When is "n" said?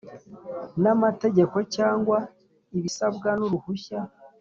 0.81-0.83, 3.39-3.41